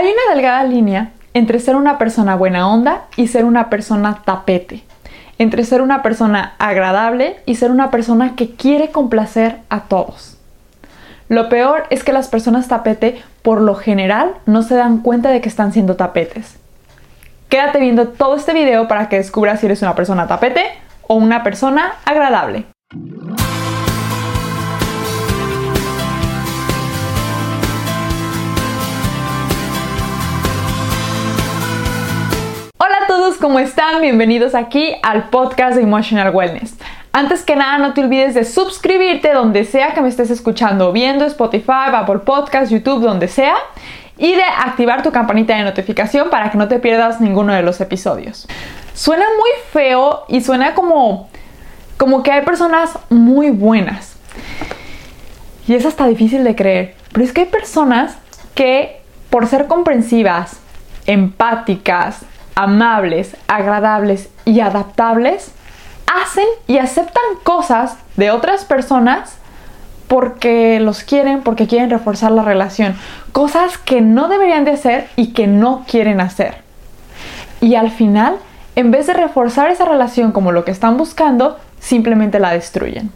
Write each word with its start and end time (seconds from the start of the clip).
Hay 0.00 0.06
una 0.06 0.34
delgada 0.34 0.64
línea 0.64 1.10
entre 1.34 1.60
ser 1.60 1.76
una 1.76 1.98
persona 1.98 2.34
buena 2.34 2.66
onda 2.66 3.02
y 3.16 3.26
ser 3.26 3.44
una 3.44 3.68
persona 3.68 4.22
tapete, 4.24 4.82
entre 5.36 5.62
ser 5.62 5.82
una 5.82 6.00
persona 6.00 6.54
agradable 6.58 7.36
y 7.44 7.56
ser 7.56 7.70
una 7.70 7.90
persona 7.90 8.34
que 8.34 8.48
quiere 8.54 8.92
complacer 8.92 9.58
a 9.68 9.80
todos. 9.82 10.38
Lo 11.28 11.50
peor 11.50 11.82
es 11.90 12.02
que 12.02 12.14
las 12.14 12.28
personas 12.28 12.66
tapete 12.66 13.20
por 13.42 13.60
lo 13.60 13.74
general 13.74 14.36
no 14.46 14.62
se 14.62 14.74
dan 14.74 15.02
cuenta 15.02 15.28
de 15.28 15.42
que 15.42 15.50
están 15.50 15.74
siendo 15.74 15.96
tapetes. 15.96 16.56
Quédate 17.50 17.78
viendo 17.78 18.08
todo 18.08 18.36
este 18.36 18.54
video 18.54 18.88
para 18.88 19.10
que 19.10 19.18
descubras 19.18 19.60
si 19.60 19.66
eres 19.66 19.82
una 19.82 19.96
persona 19.96 20.26
tapete 20.26 20.64
o 21.08 21.16
una 21.16 21.42
persona 21.42 21.92
agradable. 22.06 22.64
¿Cómo 33.40 33.58
están? 33.58 34.02
Bienvenidos 34.02 34.54
aquí 34.54 34.96
al 35.02 35.30
podcast 35.30 35.74
de 35.74 35.82
Emotional 35.82 36.34
Wellness. 36.34 36.74
Antes 37.10 37.42
que 37.42 37.56
nada, 37.56 37.78
no 37.78 37.94
te 37.94 38.02
olvides 38.02 38.34
de 38.34 38.44
suscribirte 38.44 39.32
donde 39.32 39.64
sea 39.64 39.94
que 39.94 40.02
me 40.02 40.08
estés 40.08 40.30
escuchando, 40.30 40.92
viendo 40.92 41.24
Spotify, 41.24 41.88
Apple 41.94 42.18
Podcast, 42.18 42.70
YouTube, 42.70 43.00
donde 43.00 43.28
sea, 43.28 43.54
y 44.18 44.34
de 44.34 44.42
activar 44.42 45.02
tu 45.02 45.10
campanita 45.10 45.56
de 45.56 45.64
notificación 45.64 46.28
para 46.28 46.50
que 46.50 46.58
no 46.58 46.68
te 46.68 46.80
pierdas 46.80 47.22
ninguno 47.22 47.54
de 47.54 47.62
los 47.62 47.80
episodios. 47.80 48.46
Suena 48.92 49.24
muy 49.38 49.50
feo 49.72 50.24
y 50.28 50.42
suena 50.42 50.74
como, 50.74 51.30
como 51.96 52.22
que 52.22 52.32
hay 52.32 52.44
personas 52.44 52.98
muy 53.08 53.48
buenas. 53.48 54.16
Y 55.66 55.74
es 55.74 55.86
hasta 55.86 56.06
difícil 56.06 56.44
de 56.44 56.54
creer. 56.54 56.94
Pero 57.12 57.24
es 57.24 57.32
que 57.32 57.42
hay 57.42 57.46
personas 57.46 58.18
que 58.54 59.00
por 59.30 59.46
ser 59.46 59.66
comprensivas, 59.66 60.60
empáticas, 61.06 62.26
amables, 62.60 63.36
agradables 63.48 64.28
y 64.44 64.60
adaptables, 64.60 65.52
hacen 66.06 66.44
y 66.66 66.76
aceptan 66.76 67.22
cosas 67.42 67.96
de 68.16 68.30
otras 68.30 68.66
personas 68.66 69.36
porque 70.08 70.78
los 70.80 71.02
quieren, 71.02 71.40
porque 71.40 71.66
quieren 71.66 71.88
reforzar 71.88 72.32
la 72.32 72.42
relación. 72.42 72.96
Cosas 73.32 73.78
que 73.78 74.02
no 74.02 74.28
deberían 74.28 74.66
de 74.66 74.72
hacer 74.72 75.08
y 75.16 75.32
que 75.32 75.46
no 75.46 75.84
quieren 75.88 76.20
hacer. 76.20 76.56
Y 77.62 77.76
al 77.76 77.90
final, 77.90 78.36
en 78.76 78.90
vez 78.90 79.06
de 79.06 79.14
reforzar 79.14 79.70
esa 79.70 79.86
relación 79.86 80.32
como 80.32 80.52
lo 80.52 80.64
que 80.64 80.70
están 80.70 80.98
buscando, 80.98 81.58
simplemente 81.78 82.40
la 82.40 82.52
destruyen. 82.52 83.10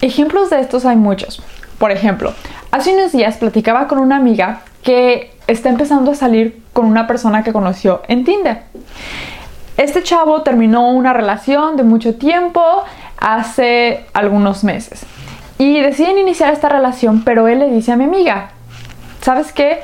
Ejemplos 0.00 0.48
de 0.48 0.60
estos 0.60 0.86
hay 0.86 0.96
muchos. 0.96 1.42
Por 1.76 1.90
ejemplo, 1.90 2.32
hace 2.70 2.94
unos 2.94 3.12
días 3.12 3.36
platicaba 3.36 3.88
con 3.88 3.98
una 3.98 4.16
amiga 4.16 4.60
que 4.82 5.33
está 5.46 5.68
empezando 5.68 6.12
a 6.12 6.14
salir 6.14 6.62
con 6.72 6.86
una 6.86 7.06
persona 7.06 7.42
que 7.42 7.52
conoció 7.52 8.02
en 8.08 8.24
Tinder. 8.24 8.62
Este 9.76 10.02
chavo 10.02 10.42
terminó 10.42 10.90
una 10.90 11.12
relación 11.12 11.76
de 11.76 11.82
mucho 11.82 12.14
tiempo 12.14 12.62
hace 13.18 14.06
algunos 14.12 14.64
meses 14.64 15.04
y 15.58 15.80
deciden 15.80 16.18
iniciar 16.18 16.52
esta 16.52 16.68
relación, 16.68 17.24
pero 17.24 17.48
él 17.48 17.58
le 17.60 17.70
dice 17.70 17.92
a 17.92 17.96
mi 17.96 18.04
amiga, 18.04 18.50
¿sabes 19.20 19.52
qué? 19.52 19.82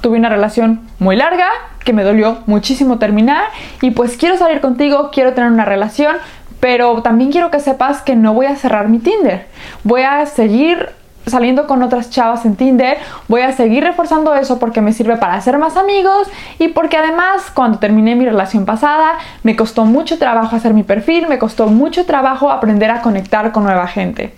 Tuve 0.00 0.18
una 0.18 0.28
relación 0.28 0.80
muy 0.98 1.16
larga, 1.16 1.48
que 1.84 1.92
me 1.92 2.04
dolió 2.04 2.38
muchísimo 2.46 2.98
terminar 2.98 3.44
y 3.80 3.90
pues 3.90 4.16
quiero 4.16 4.36
salir 4.36 4.60
contigo, 4.60 5.10
quiero 5.12 5.34
tener 5.34 5.50
una 5.50 5.64
relación, 5.64 6.16
pero 6.60 7.02
también 7.02 7.32
quiero 7.32 7.50
que 7.50 7.60
sepas 7.60 8.02
que 8.02 8.16
no 8.16 8.34
voy 8.34 8.46
a 8.46 8.56
cerrar 8.56 8.88
mi 8.88 8.98
Tinder. 8.98 9.46
Voy 9.82 10.02
a 10.02 10.24
seguir 10.26 10.90
saliendo 11.26 11.66
con 11.66 11.82
otras 11.82 12.10
chavas 12.10 12.44
en 12.44 12.56
Tinder, 12.56 12.98
voy 13.28 13.42
a 13.42 13.52
seguir 13.52 13.84
reforzando 13.84 14.34
eso 14.34 14.58
porque 14.58 14.80
me 14.80 14.92
sirve 14.92 15.16
para 15.16 15.34
hacer 15.34 15.58
más 15.58 15.76
amigos 15.76 16.28
y 16.58 16.68
porque 16.68 16.96
además 16.96 17.50
cuando 17.54 17.78
terminé 17.78 18.14
mi 18.14 18.24
relación 18.24 18.64
pasada 18.64 19.18
me 19.42 19.56
costó 19.56 19.84
mucho 19.84 20.18
trabajo 20.18 20.56
hacer 20.56 20.74
mi 20.74 20.82
perfil, 20.82 21.28
me 21.28 21.38
costó 21.38 21.66
mucho 21.66 22.06
trabajo 22.06 22.50
aprender 22.50 22.90
a 22.90 23.02
conectar 23.02 23.52
con 23.52 23.64
nueva 23.64 23.86
gente. 23.86 24.34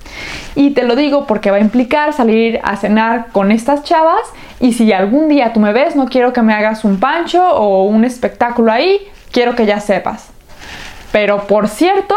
Y 0.54 0.70
te 0.70 0.82
lo 0.82 0.96
digo 0.96 1.26
porque 1.26 1.50
va 1.50 1.56
a 1.56 1.60
implicar 1.60 2.12
salir 2.12 2.60
a 2.62 2.76
cenar 2.76 3.28
con 3.32 3.52
estas 3.52 3.84
chavas 3.84 4.22
y 4.60 4.72
si 4.72 4.92
algún 4.92 5.28
día 5.28 5.52
tú 5.52 5.60
me 5.60 5.72
ves, 5.72 5.96
no 5.96 6.06
quiero 6.06 6.32
que 6.32 6.42
me 6.42 6.54
hagas 6.54 6.84
un 6.84 7.00
pancho 7.00 7.46
o 7.54 7.84
un 7.84 8.04
espectáculo 8.04 8.70
ahí, 8.72 9.00
quiero 9.30 9.54
que 9.54 9.66
ya 9.66 9.80
sepas. 9.80 10.28
Pero 11.10 11.46
por 11.46 11.68
cierto, 11.68 12.16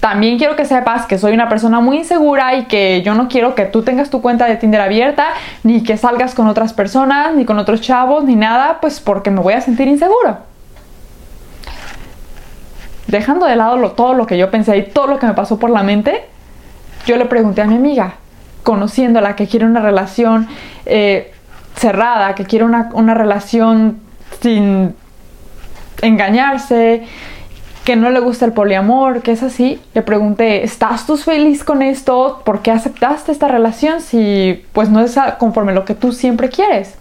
también 0.00 0.38
quiero 0.38 0.54
que 0.54 0.64
sepas 0.64 1.06
que 1.06 1.18
soy 1.18 1.32
una 1.32 1.48
persona 1.48 1.80
muy 1.80 1.98
insegura 1.98 2.54
y 2.54 2.66
que 2.66 3.02
yo 3.02 3.14
no 3.14 3.28
quiero 3.28 3.54
que 3.54 3.64
tú 3.64 3.82
tengas 3.82 4.10
tu 4.10 4.22
cuenta 4.22 4.46
de 4.46 4.56
Tinder 4.56 4.80
abierta, 4.80 5.28
ni 5.64 5.82
que 5.82 5.96
salgas 5.96 6.34
con 6.34 6.46
otras 6.46 6.72
personas, 6.72 7.34
ni 7.34 7.44
con 7.44 7.58
otros 7.58 7.80
chavos, 7.80 8.24
ni 8.24 8.36
nada, 8.36 8.78
pues 8.80 9.00
porque 9.00 9.30
me 9.30 9.40
voy 9.40 9.54
a 9.54 9.60
sentir 9.60 9.88
inseguro. 9.88 10.38
Dejando 13.08 13.46
de 13.46 13.56
lado 13.56 13.92
todo 13.92 14.14
lo 14.14 14.26
que 14.26 14.38
yo 14.38 14.50
pensé 14.50 14.76
y 14.76 14.82
todo 14.82 15.08
lo 15.08 15.18
que 15.18 15.26
me 15.26 15.34
pasó 15.34 15.58
por 15.58 15.70
la 15.70 15.82
mente, 15.82 16.26
yo 17.06 17.16
le 17.16 17.24
pregunté 17.24 17.62
a 17.62 17.66
mi 17.66 17.74
amiga, 17.74 18.14
conociéndola, 18.62 19.34
que 19.34 19.48
quiere 19.48 19.66
una 19.66 19.80
relación 19.80 20.46
eh, 20.86 21.32
cerrada, 21.74 22.34
que 22.34 22.44
quiere 22.44 22.64
una, 22.64 22.90
una 22.92 23.14
relación 23.14 23.98
sin 24.40 24.94
engañarse, 26.02 27.04
que 27.88 27.96
no 27.96 28.10
le 28.10 28.20
gusta 28.20 28.44
el 28.44 28.52
poliamor, 28.52 29.22
que 29.22 29.32
es 29.32 29.42
así, 29.42 29.80
le 29.94 30.02
pregunté, 30.02 30.62
¿estás 30.62 31.06
tú 31.06 31.16
feliz 31.16 31.64
con 31.64 31.80
esto? 31.80 32.42
¿Por 32.44 32.60
qué 32.60 32.70
aceptaste 32.70 33.32
esta 33.32 33.48
relación 33.48 34.02
si 34.02 34.62
pues 34.74 34.90
no 34.90 35.00
es 35.00 35.18
conforme 35.38 35.72
lo 35.72 35.86
que 35.86 35.94
tú 35.94 36.12
siempre 36.12 36.50
quieres? 36.50 36.98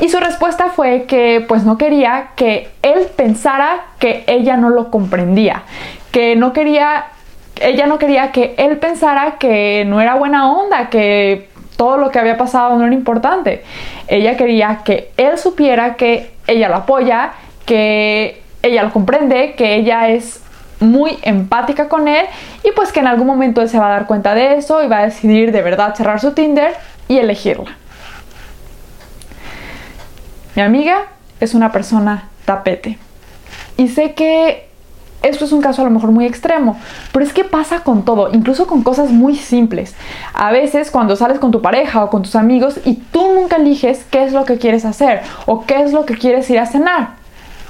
Y 0.00 0.10
su 0.10 0.20
respuesta 0.20 0.66
fue 0.68 1.04
que 1.04 1.42
pues 1.48 1.64
no 1.64 1.78
quería 1.78 2.32
que 2.36 2.68
él 2.82 3.06
pensara 3.16 3.86
que 3.98 4.22
ella 4.26 4.58
no 4.58 4.68
lo 4.68 4.90
comprendía, 4.90 5.62
que 6.10 6.36
no 6.36 6.52
quería, 6.52 7.06
ella 7.62 7.86
no 7.86 7.96
quería 7.98 8.32
que 8.32 8.54
él 8.58 8.76
pensara 8.76 9.38
que 9.38 9.86
no 9.86 10.02
era 10.02 10.16
buena 10.16 10.52
onda, 10.52 10.90
que 10.90 11.48
todo 11.78 11.96
lo 11.96 12.10
que 12.10 12.18
había 12.18 12.36
pasado 12.36 12.76
no 12.76 12.84
era 12.84 12.94
importante. 12.94 13.64
Ella 14.08 14.36
quería 14.36 14.80
que 14.84 15.10
él 15.16 15.38
supiera 15.38 15.94
que 15.94 16.32
ella 16.46 16.68
lo 16.68 16.76
apoya, 16.76 17.32
que 17.64 18.41
ella 18.62 18.84
lo 18.84 18.92
comprende, 18.92 19.54
que 19.54 19.74
ella 19.74 20.08
es 20.08 20.40
muy 20.80 21.18
empática 21.22 21.88
con 21.88 22.08
él 22.08 22.26
y 22.64 22.72
pues 22.72 22.92
que 22.92 23.00
en 23.00 23.06
algún 23.06 23.26
momento 23.26 23.60
él 23.60 23.68
se 23.68 23.78
va 23.78 23.86
a 23.86 23.90
dar 23.90 24.06
cuenta 24.06 24.34
de 24.34 24.56
eso 24.56 24.82
y 24.82 24.88
va 24.88 24.98
a 24.98 25.04
decidir 25.04 25.52
de 25.52 25.62
verdad 25.62 25.94
cerrar 25.94 26.20
su 26.20 26.32
Tinder 26.32 26.74
y 27.08 27.18
elegirla. 27.18 27.76
Mi 30.54 30.62
amiga 30.62 31.06
es 31.40 31.54
una 31.54 31.72
persona 31.72 32.28
tapete 32.44 32.98
y 33.76 33.88
sé 33.88 34.12
que 34.14 34.68
esto 35.22 35.44
es 35.44 35.52
un 35.52 35.62
caso 35.62 35.82
a 35.82 35.84
lo 35.84 35.90
mejor 35.92 36.10
muy 36.10 36.26
extremo, 36.26 36.78
pero 37.12 37.24
es 37.24 37.32
que 37.32 37.44
pasa 37.44 37.84
con 37.84 38.04
todo, 38.04 38.32
incluso 38.32 38.66
con 38.66 38.82
cosas 38.82 39.10
muy 39.10 39.36
simples. 39.36 39.94
A 40.34 40.50
veces 40.50 40.90
cuando 40.90 41.14
sales 41.14 41.38
con 41.38 41.52
tu 41.52 41.62
pareja 41.62 42.02
o 42.02 42.10
con 42.10 42.22
tus 42.22 42.34
amigos 42.34 42.80
y 42.84 42.94
tú 42.94 43.32
nunca 43.32 43.56
eliges 43.56 44.04
qué 44.10 44.24
es 44.24 44.32
lo 44.32 44.44
que 44.44 44.58
quieres 44.58 44.84
hacer 44.84 45.22
o 45.46 45.64
qué 45.64 45.80
es 45.82 45.92
lo 45.92 46.06
que 46.06 46.16
quieres 46.16 46.50
ir 46.50 46.58
a 46.58 46.66
cenar 46.66 47.21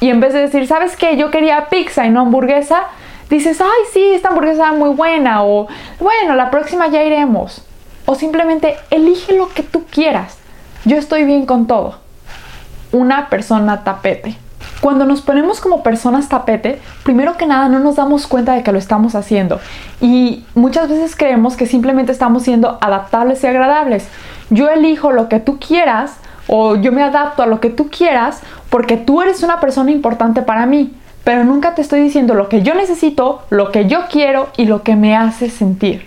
y 0.03 0.11
en 0.11 0.19
vez 0.19 0.33
de 0.33 0.41
decir, 0.41 0.67
¿sabes 0.67 0.97
qué? 0.97 1.17
Yo 1.17 1.31
quería 1.31 1.69
pizza 1.69 2.05
y 2.05 2.11
no 2.11 2.23
hamburguesa, 2.23 2.87
dices, 3.31 3.61
ay, 3.61 3.85
sí, 3.93 4.05
esta 4.13 4.31
hamburguesa 4.31 4.73
es 4.73 4.77
muy 4.77 4.91
buena. 4.91 5.45
O, 5.45 5.69
bueno, 6.01 6.35
la 6.35 6.51
próxima 6.51 6.89
ya 6.89 7.05
iremos. 7.05 7.63
O 8.05 8.17
simplemente 8.17 8.75
elige 8.91 9.33
lo 9.33 9.49
que 9.51 9.63
tú 9.63 9.85
quieras. 9.85 10.39
Yo 10.85 10.97
estoy 10.97 11.23
bien 11.23 11.47
con 11.47 11.69
todo. 11.69 12.01
Una 12.91 13.29
persona 13.29 13.85
tapete. 13.85 14.37
Cuando 14.81 15.05
nos 15.05 15.23
ponemos 15.23 15.61
como 15.61 15.85
personas 15.85 16.29
tapete, 16.29 16.81
primero 17.05 17.37
que 17.37 17.47
nada 17.47 17.69
no 17.69 17.79
nos 17.79 17.95
damos 17.95 18.27
cuenta 18.27 18.55
de 18.55 18.65
que 18.65 18.73
lo 18.73 18.79
estamos 18.79 19.15
haciendo 19.15 19.61
y 20.01 20.45
muchas 20.57 20.89
veces 20.89 21.15
creemos 21.15 21.57
que 21.57 21.67
simplemente 21.67 22.11
estamos 22.11 22.43
siendo 22.43 22.77
adaptables 22.81 23.45
y 23.45 23.47
agradables. 23.47 24.09
Yo 24.51 24.69
elijo 24.69 25.13
lo 25.13 25.29
que 25.29 25.39
tú 25.39 25.61
quieras 25.61 26.17
o 26.47 26.77
yo 26.77 26.93
me 26.93 27.03
adapto 27.03 27.43
a 27.43 27.47
lo 27.47 27.61
que 27.61 27.71
tú 27.71 27.89
quieras 27.89 28.41
porque 28.71 28.97
tú 28.97 29.23
eres 29.23 29.43
una 29.43 29.61
persona 29.61 29.91
importante 29.91 30.43
para 30.43 30.67
mí, 30.67 30.93
pero 31.25 31.45
nunca 31.45 31.75
te 31.75 31.83
estoy 31.83 32.01
diciendo 32.01 32.35
lo 32.35 32.49
que 32.49 32.63
yo 32.63 32.75
necesito, 32.75 33.43
lo 33.51 33.71
que 33.71 33.87
yo 33.87 34.07
quiero 34.11 34.49
y 34.57 34.67
lo 34.67 34.83
que 34.83 34.97
me 34.97 35.17
hace 35.17 35.51
sentir. 35.51 36.07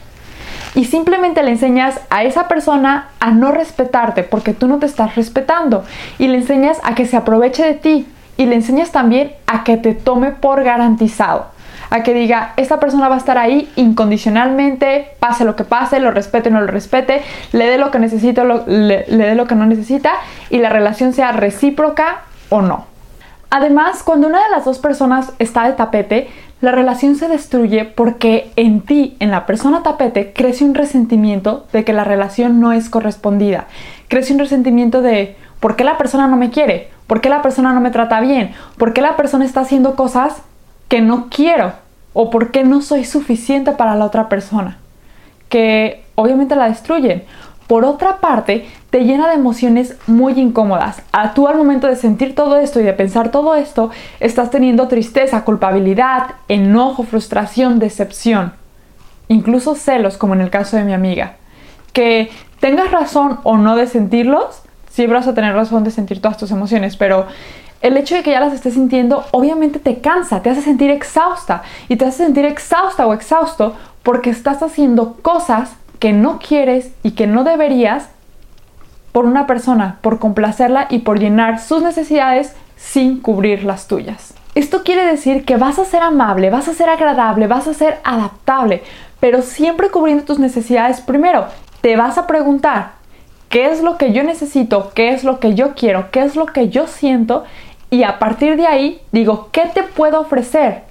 Y 0.73 0.85
simplemente 0.85 1.41
le 1.41 1.51
enseñas 1.51 2.01
a 2.09 2.23
esa 2.23 2.49
persona 2.49 3.09
a 3.21 3.31
no 3.31 3.51
respetarte 3.51 4.23
porque 4.23 4.53
tú 4.53 4.67
no 4.67 4.77
te 4.77 4.85
estás 4.85 5.15
respetando. 5.15 5.85
Y 6.19 6.27
le 6.27 6.37
enseñas 6.37 6.79
a 6.83 6.95
que 6.95 7.05
se 7.05 7.15
aproveche 7.15 7.63
de 7.63 7.75
ti. 7.75 8.07
Y 8.35 8.45
le 8.45 8.55
enseñas 8.55 8.91
también 8.91 9.31
a 9.47 9.63
que 9.63 9.77
te 9.77 9.93
tome 9.93 10.31
por 10.31 10.65
garantizado 10.65 11.54
a 11.89 12.03
que 12.03 12.13
diga, 12.13 12.53
esta 12.57 12.79
persona 12.79 13.09
va 13.09 13.15
a 13.15 13.17
estar 13.17 13.37
ahí 13.37 13.71
incondicionalmente, 13.75 15.09
pase 15.19 15.45
lo 15.45 15.55
que 15.55 15.63
pase, 15.63 15.99
lo 15.99 16.11
respete 16.11 16.49
o 16.49 16.51
no 16.51 16.61
lo 16.61 16.67
respete, 16.67 17.21
le 17.51 17.67
dé 17.67 17.77
lo 17.77 17.91
que 17.91 17.99
necesita, 17.99 18.43
le, 18.43 19.05
le 19.07 19.25
dé 19.25 19.35
lo 19.35 19.47
que 19.47 19.55
no 19.55 19.65
necesita 19.65 20.11
y 20.49 20.57
la 20.59 20.69
relación 20.69 21.13
sea 21.13 21.31
recíproca 21.31 22.23
o 22.49 22.61
no. 22.61 22.85
Además, 23.49 24.03
cuando 24.03 24.27
una 24.27 24.43
de 24.43 24.49
las 24.49 24.65
dos 24.65 24.79
personas 24.79 25.33
está 25.39 25.65
de 25.65 25.73
tapete, 25.73 26.27
la 26.61 26.71
relación 26.71 27.15
se 27.15 27.27
destruye 27.27 27.85
porque 27.85 28.51
en 28.55 28.81
ti, 28.81 29.15
en 29.19 29.31
la 29.31 29.45
persona 29.45 29.83
tapete, 29.83 30.33
crece 30.33 30.63
un 30.63 30.73
resentimiento 30.73 31.65
de 31.71 31.83
que 31.83 31.93
la 31.93 32.03
relación 32.03 32.59
no 32.59 32.71
es 32.71 32.89
correspondida. 32.89 33.65
Crece 34.07 34.33
un 34.33 34.39
resentimiento 34.39 35.01
de 35.01 35.35
¿Por 35.65 35.75
qué 35.75 35.83
la 35.83 35.97
persona 35.97 36.27
no 36.27 36.37
me 36.37 36.51
quiere? 36.51 36.89
¿Por 37.07 37.21
qué 37.21 37.29
la 37.29 37.41
persona 37.41 37.73
no 37.73 37.81
me 37.81 37.89
trata 37.89 38.19
bien? 38.19 38.51
¿Por 38.77 38.93
qué 38.93 39.01
la 39.01 39.15
persona 39.15 39.45
está 39.45 39.61
haciendo 39.61 39.95
cosas 39.95 40.43
que 40.87 41.01
no 41.01 41.27
quiero? 41.29 41.73
¿O 42.13 42.29
por 42.29 42.51
qué 42.51 42.63
no 42.63 42.81
soy 42.81 43.05
suficiente 43.05 43.71
para 43.71 43.95
la 43.95 44.05
otra 44.05 44.29
persona? 44.29 44.77
Que 45.49 46.05
obviamente 46.15 46.55
la 46.55 46.69
destruyen. 46.69 47.23
Por 47.67 47.83
otra 47.83 48.17
parte, 48.17 48.67
te 48.91 49.03
llena 49.03 49.27
de 49.27 49.35
emociones 49.35 49.97
muy 50.05 50.39
incómodas. 50.39 51.01
A 51.11 51.33
tú 51.33 51.47
al 51.47 51.57
momento 51.57 51.87
de 51.87 51.95
sentir 51.95 52.35
todo 52.35 52.57
esto 52.57 52.79
y 52.79 52.83
de 52.83 52.93
pensar 52.93 53.31
todo 53.31 53.55
esto, 53.55 53.89
estás 54.19 54.51
teniendo 54.51 54.87
tristeza, 54.87 55.43
culpabilidad, 55.43 56.35
enojo, 56.47 57.03
frustración, 57.03 57.79
decepción, 57.79 58.53
incluso 59.27 59.75
celos, 59.75 60.17
como 60.17 60.35
en 60.35 60.41
el 60.41 60.51
caso 60.51 60.77
de 60.77 60.83
mi 60.83 60.93
amiga. 60.93 61.37
Que 61.91 62.29
tengas 62.59 62.91
razón 62.91 63.39
o 63.43 63.57
no 63.57 63.75
de 63.75 63.87
sentirlos, 63.87 64.61
siempre 64.89 65.17
vas 65.17 65.27
a 65.27 65.33
tener 65.33 65.55
razón 65.55 65.83
de 65.83 65.91
sentir 65.91 66.21
todas 66.21 66.37
tus 66.37 66.51
emociones, 66.51 66.95
pero 66.97 67.25
el 67.81 67.97
hecho 67.97 68.15
de 68.15 68.23
que 68.23 68.31
ya 68.31 68.39
las 68.39 68.53
estés 68.53 68.73
sintiendo 68.73 69.25
obviamente 69.31 69.79
te 69.79 69.99
cansa, 69.99 70.41
te 70.41 70.49
hace 70.49 70.61
sentir 70.61 70.89
exhausta 70.89 71.63
y 71.87 71.97
te 71.97 72.05
hace 72.05 72.25
sentir 72.25 72.45
exhausta 72.45 73.05
o 73.05 73.13
exhausto 73.13 73.75
porque 74.03 74.29
estás 74.29 74.63
haciendo 74.63 75.15
cosas 75.21 75.73
que 75.99 76.13
no 76.13 76.39
quieres 76.39 76.91
y 77.03 77.11
que 77.11 77.27
no 77.27 77.43
deberías 77.43 78.09
por 79.11 79.25
una 79.25 79.47
persona, 79.47 79.97
por 80.01 80.19
complacerla 80.19 80.87
y 80.89 80.99
por 80.99 81.19
llenar 81.19 81.59
sus 81.59 81.81
necesidades 81.81 82.53
sin 82.75 83.19
cubrir 83.19 83.63
las 83.63 83.87
tuyas. 83.87 84.33
Esto 84.55 84.83
quiere 84.83 85.05
decir 85.05 85.45
que 85.45 85.57
vas 85.57 85.79
a 85.79 85.85
ser 85.85 86.01
amable, 86.01 86.49
vas 86.49 86.67
a 86.67 86.73
ser 86.73 86.89
agradable, 86.89 87.47
vas 87.47 87.67
a 87.67 87.73
ser 87.73 87.99
adaptable, 88.03 88.83
pero 89.19 89.41
siempre 89.41 89.89
cubriendo 89.89 90.23
tus 90.23 90.39
necesidades 90.39 91.01
primero. 91.01 91.45
Te 91.81 91.95
vas 91.97 92.17
a 92.17 92.27
preguntar, 92.27 92.91
¿qué 93.55 93.71
es 93.71 93.81
lo 93.81 93.97
que 93.97 94.11
yo 94.11 94.21
necesito? 94.21 94.91
¿Qué 94.93 95.11
es 95.11 95.23
lo 95.23 95.39
que 95.39 95.53
yo 95.53 95.75
quiero? 95.75 96.11
¿Qué 96.11 96.23
es 96.23 96.35
lo 96.35 96.45
que 96.45 96.67
yo 96.67 96.87
siento? 96.87 97.45
Y 97.89 98.03
a 98.03 98.19
partir 98.19 98.57
de 98.57 98.67
ahí 98.67 98.99
digo, 99.13 99.47
¿qué 99.53 99.61
te 99.73 99.83
puedo 99.83 100.19
ofrecer? 100.19 100.81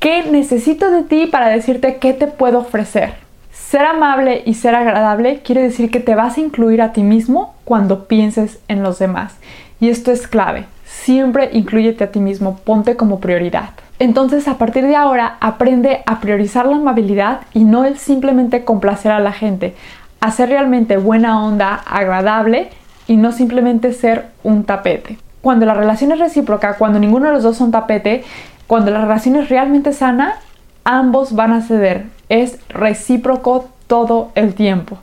¿Qué 0.00 0.22
necesito 0.22 0.90
de 0.90 1.02
ti 1.02 1.26
para 1.26 1.48
decirte 1.48 1.98
qué 1.98 2.14
te 2.14 2.26
puedo 2.26 2.60
ofrecer? 2.60 3.12
Ser 3.52 3.82
amable 3.82 4.42
y 4.46 4.54
ser 4.54 4.74
agradable 4.74 5.40
quiere 5.42 5.60
decir 5.60 5.90
que 5.90 6.00
te 6.00 6.14
vas 6.14 6.38
a 6.38 6.40
incluir 6.40 6.80
a 6.80 6.94
ti 6.94 7.02
mismo 7.02 7.54
cuando 7.66 8.08
pienses 8.08 8.58
en 8.68 8.82
los 8.82 8.98
demás. 8.98 9.34
Y 9.78 9.90
esto 9.90 10.10
es 10.10 10.26
clave. 10.26 10.64
Siempre 10.86 11.50
incluyete 11.52 12.04
a 12.04 12.10
ti 12.10 12.20
mismo, 12.20 12.56
ponte 12.64 12.96
como 12.96 13.20
prioridad. 13.20 13.72
Entonces, 13.98 14.48
a 14.48 14.56
partir 14.56 14.86
de 14.86 14.96
ahora, 14.96 15.36
aprende 15.40 16.04
a 16.06 16.20
priorizar 16.20 16.64
la 16.64 16.76
amabilidad 16.76 17.40
y 17.52 17.64
no 17.64 17.84
el 17.84 17.98
simplemente 17.98 18.64
complacer 18.64 19.12
a 19.12 19.20
la 19.20 19.32
gente. 19.32 19.74
Hacer 20.20 20.48
realmente 20.48 20.96
buena 20.96 21.44
onda, 21.44 21.74
agradable 21.74 22.70
y 23.06 23.16
no 23.16 23.32
simplemente 23.32 23.92
ser 23.92 24.30
un 24.42 24.64
tapete. 24.64 25.18
Cuando 25.40 25.66
la 25.66 25.74
relación 25.74 26.12
es 26.12 26.18
recíproca, 26.18 26.74
cuando 26.74 26.98
ninguno 26.98 27.26
de 27.26 27.32
los 27.34 27.42
dos 27.42 27.56
son 27.56 27.70
tapete, 27.70 28.24
cuando 28.66 28.90
la 28.90 29.00
relación 29.00 29.36
es 29.36 29.48
realmente 29.48 29.92
sana, 29.92 30.36
ambos 30.84 31.34
van 31.34 31.52
a 31.52 31.62
ceder. 31.62 32.06
Es 32.28 32.58
recíproco 32.68 33.68
todo 33.86 34.30
el 34.34 34.54
tiempo. 34.54 34.98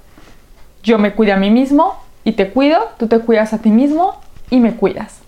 Yo 0.83 0.99
me 0.99 1.13
cuido 1.13 1.33
a 1.33 1.37
mí 1.37 1.49
mismo 1.49 1.95
y 2.23 2.33
te 2.33 2.51
cuido, 2.51 2.79
tú 2.97 3.07
te 3.07 3.19
cuidas 3.19 3.53
a 3.53 3.59
ti 3.59 3.69
mismo 3.69 4.15
y 4.49 4.59
me 4.59 4.75
cuidas. 4.75 5.21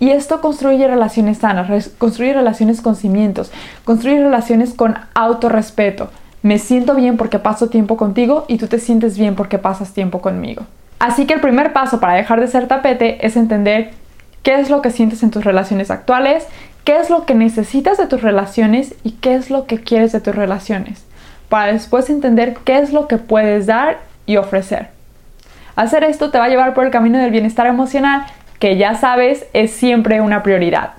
Y 0.00 0.10
esto 0.10 0.40
construye 0.40 0.86
relaciones 0.86 1.38
sanas, 1.38 1.90
construye 1.98 2.32
relaciones 2.32 2.80
con 2.80 2.96
cimientos, 2.96 3.50
construye 3.84 4.22
relaciones 4.22 4.72
con 4.72 4.96
autorrespeto. 5.14 6.10
Me 6.42 6.58
siento 6.58 6.94
bien 6.94 7.16
porque 7.16 7.38
paso 7.38 7.68
tiempo 7.68 7.96
contigo 7.96 8.44
y 8.48 8.58
tú 8.58 8.68
te 8.68 8.78
sientes 8.78 9.18
bien 9.18 9.34
porque 9.34 9.58
pasas 9.58 9.92
tiempo 9.92 10.20
conmigo. 10.20 10.64
Así 10.98 11.26
que 11.26 11.34
el 11.34 11.40
primer 11.40 11.72
paso 11.72 12.00
para 12.00 12.14
dejar 12.14 12.40
de 12.40 12.48
ser 12.48 12.68
tapete 12.68 13.24
es 13.26 13.36
entender 13.36 13.90
qué 14.42 14.60
es 14.60 14.70
lo 14.70 14.82
que 14.82 14.90
sientes 14.90 15.22
en 15.22 15.30
tus 15.30 15.44
relaciones 15.44 15.90
actuales, 15.90 16.46
qué 16.84 16.98
es 16.98 17.10
lo 17.10 17.26
que 17.26 17.34
necesitas 17.34 17.98
de 17.98 18.06
tus 18.06 18.22
relaciones 18.22 18.94
y 19.04 19.12
qué 19.12 19.34
es 19.34 19.50
lo 19.50 19.66
que 19.66 19.78
quieres 19.78 20.12
de 20.12 20.20
tus 20.20 20.34
relaciones, 20.34 21.04
para 21.48 21.72
después 21.72 22.08
entender 22.08 22.56
qué 22.64 22.78
es 22.78 22.92
lo 22.92 23.08
que 23.08 23.18
puedes 23.18 23.66
dar 23.66 23.98
y 24.26 24.36
ofrecer. 24.36 24.88
Hacer 25.76 26.02
esto 26.02 26.30
te 26.30 26.38
va 26.38 26.46
a 26.46 26.48
llevar 26.48 26.74
por 26.74 26.84
el 26.84 26.90
camino 26.90 27.18
del 27.18 27.30
bienestar 27.30 27.66
emocional, 27.66 28.26
que 28.58 28.76
ya 28.76 28.94
sabes 28.94 29.46
es 29.52 29.70
siempre 29.70 30.20
una 30.20 30.42
prioridad. 30.42 30.97